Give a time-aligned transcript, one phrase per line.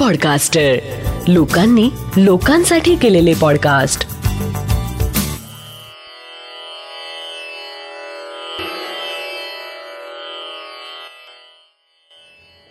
[0.00, 0.76] Podcaster
[1.28, 4.02] लोकांनी लोकांसाठी केलेले पॉडकास्ट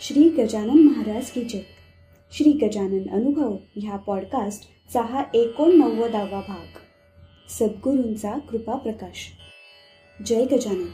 [0.01, 1.59] श्री गजानन महाराज की जय.
[2.31, 6.77] श्री गजानन अनुभव ह्या पॉडकास्टचा हा एकोणनव्वदावा भाग.
[7.49, 9.31] सद्गुरूंचा कृपा प्रकाश.
[10.25, 10.87] जय गजानन.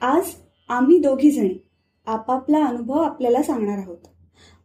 [0.00, 0.30] आज
[0.68, 1.68] आम्ही दोघीजणी
[2.06, 4.17] आपापला अनुभव आपल्याला सांगणार आहोत.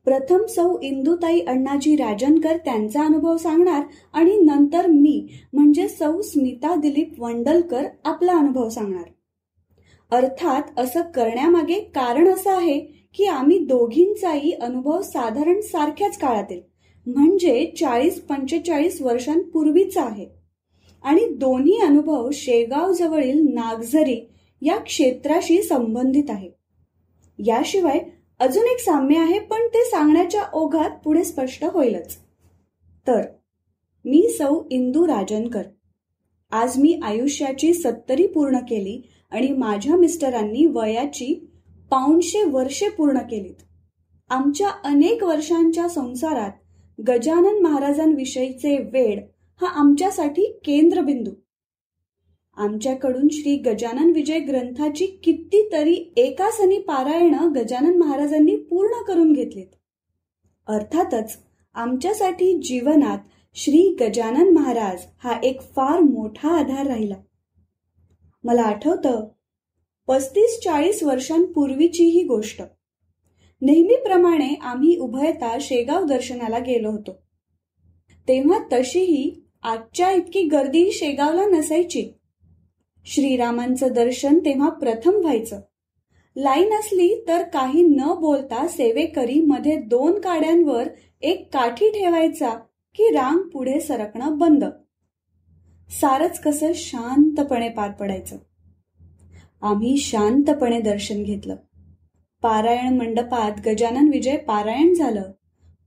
[0.06, 3.84] प्रथम सौ इंदुताई अण्णाजी राजनकर त्यांचा अनुभव सांगणार
[4.14, 9.04] आणि नंतर मी म्हणजे सौ स्मिता दिलीप वंडलकर आपला अनुभव सांगणार.
[10.12, 12.80] अर्थात असं करण्यामागे कारण असं आहे
[13.14, 16.62] की आम्ही दोघींचाही अनुभव साधारण सारख्याच काळातील
[17.06, 20.26] म्हणजे चाळीस पंचेचाळीस वर्षांपूर्वीचा आहे.
[21.04, 24.30] आणि दोन्ही अनुभव शेगाव जवळील नागझरी
[24.62, 26.50] या क्षेत्राशी संबंधित आहे.
[27.40, 28.00] याशिवाय
[28.44, 32.16] अजून एक साम्य आहे पण ते सांगण्याच्या ओघात पुढे स्पष्ट होईलच.
[33.08, 33.22] तर
[34.06, 35.62] मी सौ इंदू राजनकर.
[36.52, 41.48] आज मी आयुष्याची सत्तरी पूर्ण केली आणि माझ्या मिस्टरांनी वयाची
[41.90, 43.64] पाऊणशे वर्षे पूर्ण केलीत.
[44.30, 46.52] आमच्या अनेक वर्षांच्या संसारात
[47.08, 49.20] गजानन महाराजांविषयीचे वेड
[49.62, 51.32] हा आमच्यासाठी केंद्रबिंदू.
[52.56, 59.68] आमच्याकडून श्री गजानन विजय ग्रंथाची कितीतरी एकासनी पारायण गजानन महाराजांनी पूर्ण करून घेतलीत.
[60.68, 61.38] अर्थातच
[61.74, 63.18] आमच्यासाठी जीवनात
[63.56, 67.16] श्री गजानन महाराज हा एक फार मोठा आधार राहिला.
[68.44, 69.28] मला आठवतं
[70.08, 72.62] पस्तीस चाळीस वर्षांपूर्वीची ही गोष्ट.
[73.62, 77.12] नेहमीप्रमाणे आम्ही उभयता शेगाव दर्शनाला गेलो होतो.
[78.28, 82.14] तेव्हा तशीही आजच्या इतकी गर्दी शेगावला नसायची.
[83.06, 85.60] श्रीरामांचं दर्शन तेव्हा प्रथम व्हायचं.
[86.36, 90.84] लाईन असली तर काही न बोलता सेवेकरी मध्ये दोन काड्यांवर
[91.22, 92.50] एक काठी ठेवायचा
[92.96, 94.66] की राम पुढे सरकणं बंद.
[96.02, 98.38] सारच कसं शांतपणे पार पडायचं.
[99.62, 101.56] आम्ही शांतपणे दर्शन घेतलं.
[102.42, 105.22] पारायण मंडपात गजानन विजय पारायण झालं.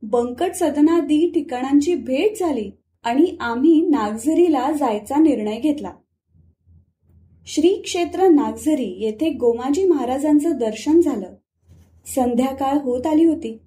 [0.02, 2.70] बंकट सदनादी ठिकाणांची भेट झाली
[3.04, 5.92] आणि आम्ही नागझरीला जायचा निर्णय घेतला.
[7.48, 11.34] श्री क्षेत्र नागझरी येथे गोमाजी महाराजांचं दर्शन झालं.
[12.14, 13.58] संध्याकाळ होत आली होती.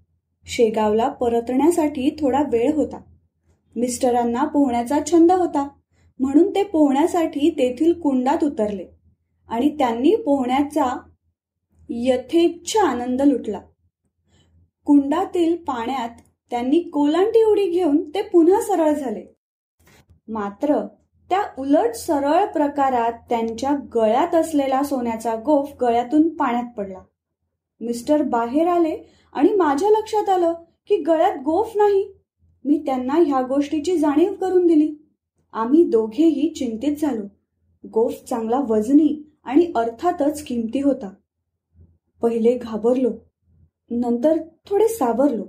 [0.45, 3.01] शेगावला परतण्यासाठी थोडा वेळ होता.
[3.75, 5.69] मिस्टरांना पोहण्याचा छंद होता.
[6.19, 8.85] म्हणून ते पोहण्यासाठी तेथील कुंडात उतरले
[9.47, 10.99] आणि त्यांनी पोहण्याचा
[11.89, 13.61] यथेच्छ आनंद लुटला.
[14.85, 16.09] कुंडातील पाण्यात
[16.49, 19.35] त्यांनी कोलांटी उडी घेऊन ते पुन्हा सरळ झाले.
[20.27, 20.87] मात्र
[21.29, 26.99] त्या उलट सरळ प्रकारात त्यांच्या गळ्यात असलेला सोन्याचा गोफ गळ्यातून पाण्यात पडला.
[27.81, 30.53] मिस्टर बाहेर आले आणि माझ्या लक्षात आलं
[30.87, 32.13] की गळ्यात गोफ नाही.
[32.65, 34.95] मी त्यांना ह्या गोष्टीची जाणीव करून दिली.
[35.53, 37.23] आम्ही दोघेही चिंतित झालो.
[37.87, 41.13] गोफ चांगला वजनी आणि अर्थातच किमती होता.
[42.21, 43.11] पहिले घाबरलो.
[43.89, 44.37] नंतर
[44.69, 45.43] थोडे सावरलो.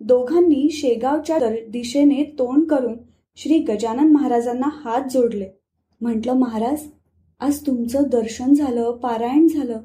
[0.00, 2.94] दोघांनी शेगावच्या दिशेने तोंड करून
[3.36, 5.48] श्री गजानन महाराजांना हात जोडले.
[6.00, 6.86] म्हटलं महाराज
[7.40, 9.80] आज तुमचं दर्शन झालं पारायण झालं.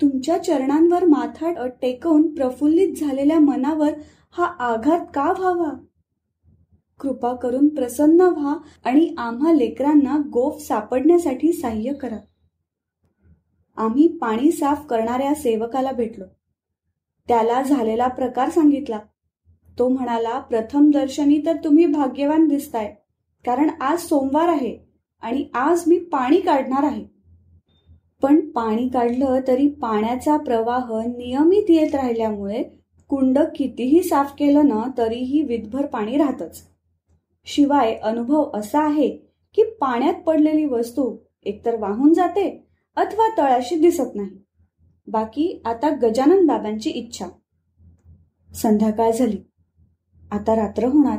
[0.00, 3.92] तुमच्या चरणांवर माथा टेकवून प्रफुल्लित झालेल्या मनावर
[4.30, 5.84] हा आघात का व्हावा?
[7.00, 12.18] कृपा करून प्रसन्न व्हा आणि आम्हा लेकरांना गोफ सापडण्यासाठी साह्य करा.
[13.76, 16.24] आम्ही पाणी साफ करणाऱ्या सेवकाला भेटलो.
[17.28, 18.98] त्याला झालेला प्रकार सांगितला.
[19.78, 22.94] तो म्हणाला प्रथम दर्शनी तर तुम्ही भाग्यवान दिसताय.
[23.44, 24.78] कारण आज सोमवार आहे
[25.20, 27.04] आणि आज मी पाणी काढणार आहे.
[28.22, 32.62] पण पाणी काढलं तरी पाण्याचा प्रवाह नियमित येत राहिल्यामुळे
[33.08, 36.62] कुंड कितीही साफ केलं ना तरीही विधभर पाणी राहतच.
[37.44, 39.08] शिवाय अनुभव असा आहे
[39.54, 42.66] की पाण्यात पडलेली वस्तू एकतर वाहून जाते
[42.96, 44.30] अथवा तळाशी दिसत नाही.
[45.06, 47.26] बाकी आता गजानन बाबांची इच्छा.
[48.54, 49.36] संध्याकाळ झाली.
[50.30, 51.18] आता रात्र होणार.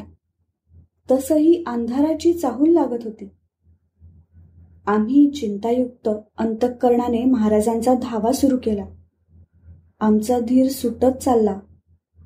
[1.12, 3.30] तसही अंधाराची चाहूल लागत होती.
[4.86, 8.86] आम्ही चिंतायुक्त अंतःकरणाने महाराजांचा धावा सुरू केला.
[10.00, 11.59] आमचा धीर सुटत चालला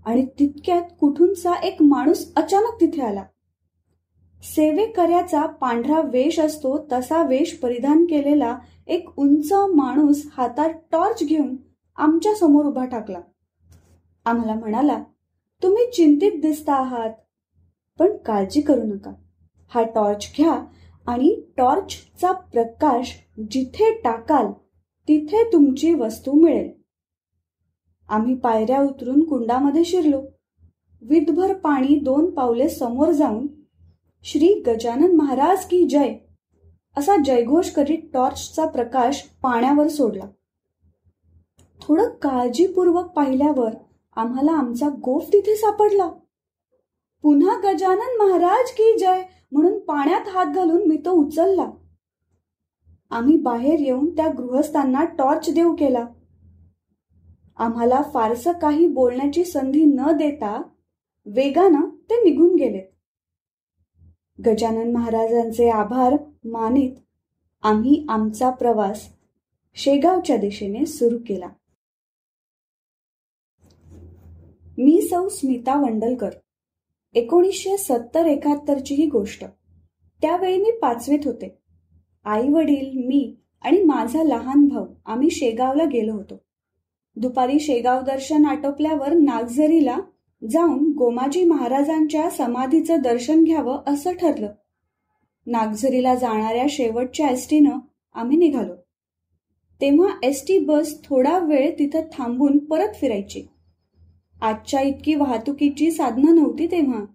[0.05, 3.23] आणि तितक्यात कुठूनचा एक माणूस अचानक तिथे आला.
[4.43, 8.57] सेवेकऱ्याचा पांढरा वेश असतो तसा वेश परिधान केलेला
[8.87, 11.55] एक उंच माणूस हातात टॉर्च घेऊन
[11.95, 13.19] आमच्यासमोर उभा टाकला
[14.25, 15.03] आम्हाला म्हणाला
[15.63, 17.09] तुम्ही चिंतित दिसता आहात.
[17.99, 19.11] पण काळजी करू नका.
[19.71, 20.53] हा टॉर्च घ्या
[21.07, 23.13] आणि टॉर्चचा प्रकाश
[23.51, 24.51] जिथे टाकाल
[25.07, 26.71] तिथे तुमची वस्तू मिळेल.
[28.09, 30.21] आम्ही पायऱ्या उतरून कुंडामध्ये शिरलो.
[31.01, 33.47] विधभर पाणी दोन पावले समोर जाऊन
[34.23, 36.15] श्री गजानन महाराज की जय!
[36.97, 40.25] असा जयघोष करीत टॉर्चचा प्रकाश पाण्यावर सोडला.
[41.81, 43.73] थोडं काळजीपूर्वक पाहिल्यावर
[44.15, 46.11] आम्हाला आमचा गोफ तिथे सापडला.
[47.21, 51.71] पुन्हा गजानन महाराज की जय म्हणून पाण्यात हात घालून मी तो उचलला.
[53.09, 56.07] आम्ही बाहेर येऊन त्या गृहस्थांना टॉर्च देऊ केला.
[57.57, 60.61] आम्हाला फारसं काही बोलण्याची संधी न देता
[61.25, 62.87] वेगानं ते निघून गेलेत.
[64.45, 66.15] गजानन महाराजांचे आभार
[66.45, 66.91] मानित
[67.63, 69.09] आम्ही आमचा प्रवास
[69.75, 71.47] शेगावच्या दिशेने सुरू केला.
[74.83, 76.29] मी सौ स्मिता वंडलकर.
[77.13, 79.45] एकोणीसशे सत्तर एकाहत्तरची ही गोष्ट.
[80.21, 81.57] त्यावेळी मी पाचवीत होते.
[82.25, 86.41] आई वडील मी आणि माझा लहान भाऊ आम्ही शेगावला गेलो होतो.
[87.15, 89.97] दुपारी शेगाव दर्शन आटोपल्यावर नागझरीला
[90.49, 94.49] जाऊन गोमाजी महाराजांच्या समाधीचं दर्शन घ्यावं असं ठरलं.
[95.45, 97.79] नागझरीला जाणाऱ्या शेवटच्या एसटीनं
[98.13, 98.73] आम्ही निघालो.
[99.81, 103.47] तेव्हा एस टी बस थोडा वेळ तिथं थांबून परत फिरायची.
[104.41, 107.05] आजच्या इतकी वाहतुकीची साधनं नव्हती तेव्हा.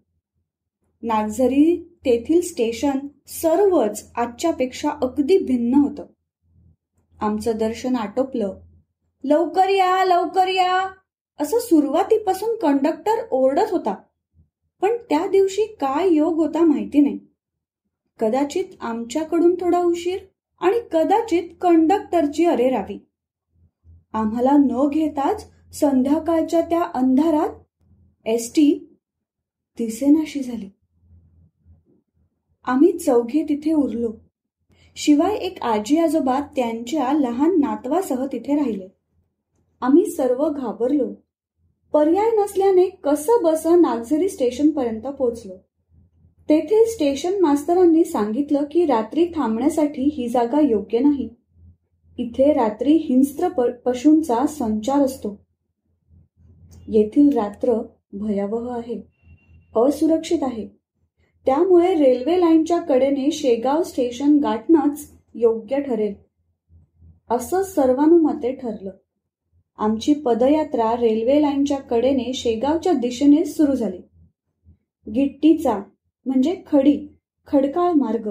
[1.02, 6.06] नागझरी तेथील स्टेशन सर्वच आजच्यापेक्षा अगदी भिन्न होतं.
[7.20, 8.60] आमचं दर्शन आटोपलं.
[9.24, 10.88] लवकर या लवकर या!
[11.40, 13.94] असं सुरुवातीपासून कंडक्टर ओरडत होता.
[14.82, 17.18] पण त्या दिवशी काय योग होता माहिती नाही.
[18.18, 20.18] कदाचित आमच्याकडून थोडा उशीर
[20.60, 23.06] आणि कदाचित कंडक्टरची अरेरावी.
[24.12, 27.48] आम्हाला न घेताच संध्याकाळच्या त्या अंधारात
[28.24, 28.96] एस टी
[29.78, 30.70] दिसेनाशी झाली.
[32.64, 34.12] आम्ही चौघे तिथे उरलो.
[34.96, 38.88] शिवाय एक आजी आजोबा त्यांच्या लहान नातवासह तिथे राहिले.
[39.80, 41.12] आम्ही सर्व घाबरलो.
[41.92, 45.54] पर्याय नसल्याने कसं बस नागझरी स्टेशन पर्यंत पोहोचलो.
[46.48, 51.28] तेथे स्टेशन मास्तरांनी सांगितलं की रात्री थांबण्यासाठी ही जागा योग्य नाही.
[52.18, 55.45] इथे रात्री हिंस्त्र पशूंचा संचार असतो.
[56.88, 59.00] येथील रात्र भयावह आहे.
[59.76, 60.68] असुरक्षित आहे.
[61.46, 66.14] त्यामुळे रेल्वे लाईनच्या कडेने शेगाव स्टेशन गाठणंच योग्य ठरेल.
[67.30, 68.90] असं सर्वानुमते ठरलं.
[69.78, 73.98] आमची पदयात्रा रेल्वे लाईनच्या कडेने शेगावच्या दिशेने सुरू झाली.
[75.12, 75.78] गिट्टीचा
[76.26, 77.08] म्हणजे खडी
[77.46, 78.30] खडकाळ मार्ग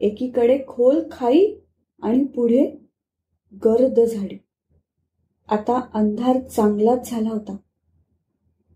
[0.00, 1.54] एकीकडे खोल खाई
[2.02, 2.70] आणि पुढे
[3.64, 4.38] गर्द झाडी.
[5.48, 7.56] आता अंधार चांगलाच झाला होता.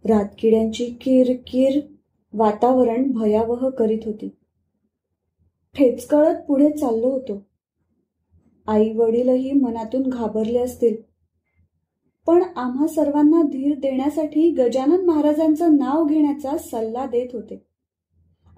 [0.09, 1.81] रातकिड्यांची किरकिर
[2.33, 4.29] वातावरण भयावह करीत होती.
[5.75, 7.47] ठेचकळत पुढे चाललो होतो.
[8.67, 10.97] आई वडीलही मनातून घाबरले असतील.
[12.27, 17.67] पण आम्हा सर्वांना धीर देण्यासाठी गजानन महाराजांचं नाव घेण्याचा सल्ला देत होते.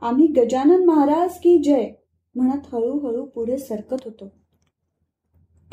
[0.02, 1.90] आम्ही गजानन महाराज की जय
[2.34, 4.32] म्हणत हळूहळू पुढे सरकत होतो.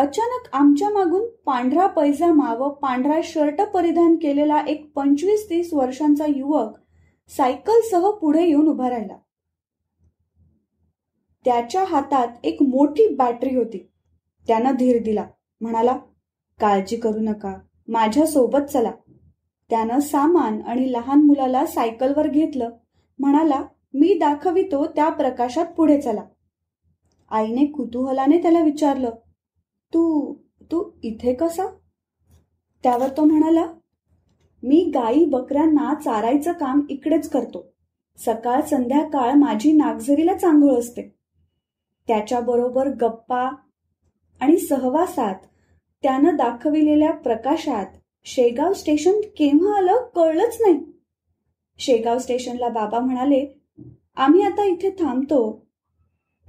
[0.01, 6.77] अचानक आमच्या मागून पांढरा पैजामा व पांढरा शर्ट परिधान केलेला एक पंचवीस तीस वर्षांचा युवक
[7.29, 9.17] सायकलसह पुढे येऊन उभा राहिला.
[11.46, 13.89] त्याच्या हातात एक मोठी बॅटरी होती.
[14.48, 15.25] त्यानं धीर दिला.
[15.62, 15.98] म्हणाला
[16.60, 17.58] काळजी करू नका.
[17.88, 18.91] माझ्या सोबत चला.
[19.70, 22.70] त्यानं सामान आणि लहान मुलाला सायकलवर घेतलं.
[23.20, 26.24] म्हणाला मी दाखवितो त्या प्रकाशात पुढे चला.
[27.31, 29.10] आईने कुतूहलाने त्याला विचारलं
[29.93, 30.33] तू
[30.71, 31.65] तू इथे कसा?
[32.83, 33.65] त्यावर तो म्हणाला
[34.63, 37.65] मी गाई बकऱ्यांना चारायचं काम इकडेच करतो.
[38.17, 41.01] सकाळ संध्याकाळ माझी नागझरीला चांगळ असते.
[42.07, 43.50] त्याच्याबरोबर गप्पा
[44.41, 45.36] आणि सहवासात
[46.03, 47.86] त्यानं दाखविलेल्या प्रकाशात
[48.25, 50.79] शेगाव स्टेशन केव्हा आलं कळलंच नाही.
[51.77, 53.48] शेगाव स्टेशनला बाबा म्हणाले
[54.15, 55.65] आम्ही आता इथे थांबतो.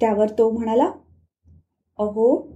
[0.00, 0.90] त्यावर तो म्हणाला
[1.98, 2.52] अहो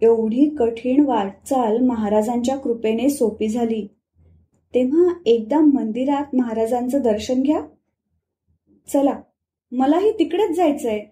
[0.00, 3.86] एवढी कठीण वाटचाल महाराजांच्या कृपेने सोपी झाली.
[4.74, 7.62] तेव्हा एकदा मंदिरात महाराजांचं दर्शन घ्या.
[8.92, 9.20] चला
[9.72, 11.04] मलाही तिकडेच जायचंय.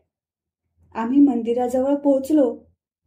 [0.95, 2.57] आम्ही मंदिराजवळ पोहोचलो.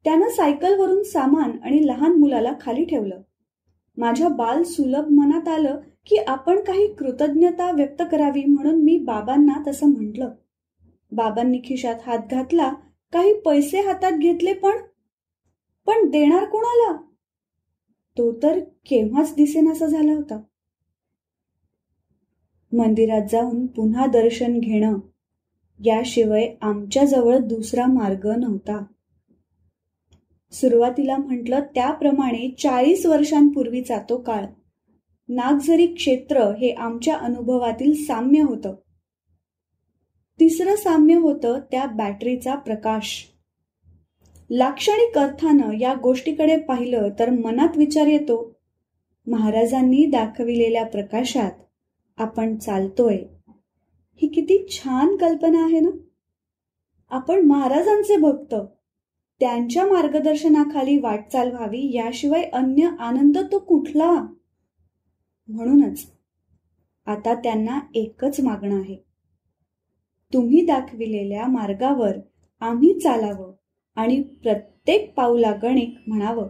[0.04, 3.22] त्यानं सायकलवरून सामान आणि लहान मुलाला खाली ठेवलं.
[3.98, 9.88] माझ्या बाल सुलभ मनात आलं की आपण काही कृतज्ञता व्यक्त करावी म्हणून मी बाबांना तसं
[9.88, 10.30] म्हटलं.
[11.12, 12.74] बाबांनी खिशात हात घातला.
[13.14, 14.72] काही पैसे हातात घेतले पण
[15.86, 17.02] पण देणार कोणाला?
[18.18, 20.42] तो तर केव्हाच दिसेनासा झाला होता.
[22.78, 25.00] मंदिरात जाऊन पुन्हा दर्शन घेणं
[25.86, 28.84] याशिवाय आमच्याजवळ दुसरा मार्ग नव्हता.
[30.52, 34.46] सुरुवातीला म्हटलं त्याप्रमाणे चाळीस वर्षांपूर्वीचा तो काळ.
[35.30, 38.76] नागझरी क्षेत्र हे आमच्या अनुभवातील साम्य होतं.
[40.40, 43.28] तिसरं साम्य होतं त्या बॅटरीचा प्रकाश.
[44.54, 48.60] लाक्षणिक अर्थानं या गोष्टीकडे पाहिलं तर मनात विचार येतो.
[49.28, 51.52] महाराजांनी दाखविलेल्या प्रकाशात
[52.18, 53.18] आपण चालतोय.
[54.16, 55.90] ही किती छान कल्पना आहे ना?
[57.10, 58.56] आपण महाराजांचे भक्त.
[59.40, 64.26] त्यांच्या मार्गदर्शनाखाली वाटचाल व्हावी याशिवाय अन्य आनंद तो कुठला?
[65.48, 66.12] म्हणूनच
[67.06, 68.98] आता त्यांना एकच मागणं आहे.
[70.34, 72.18] तुम्ही दाखविलेल्या मार्गावर
[72.60, 73.52] आम्ही चालावं.
[73.96, 76.48] आणि प्रत्येक पाऊला गणिक म्हणावं.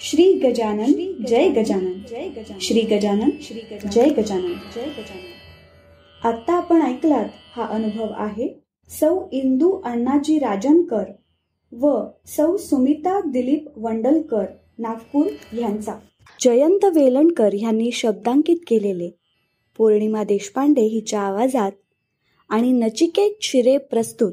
[0.00, 0.92] श्री गजानन
[1.28, 1.92] जय गजानन.
[2.10, 2.58] जय गजानन.
[2.60, 3.60] श्री गजानन श्री
[3.92, 4.52] जय गजानन.
[4.74, 6.28] जय गजानन.
[6.28, 11.04] आता आपण ऐकलात हा अनुभव आहे सौ इंदू अण्णाजी राजनकर
[11.72, 14.44] व सौ सुमिता दिलीप वंडलकर
[14.78, 15.26] नागपूर
[15.56, 15.92] यांचा.
[16.40, 19.10] जयंत वेलणकर यांनी शब्दांकित केलेले.
[19.78, 21.72] पौर्णिमा देशपांडे हिच्या आवाजात
[22.48, 24.32] आणि नचिकेत शिरे प्रस्तुत.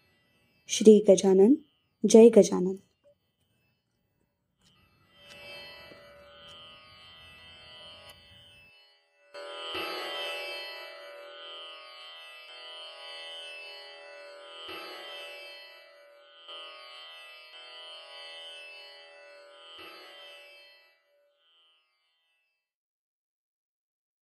[0.73, 1.53] श्री गजानन
[2.09, 2.75] जय गजानन.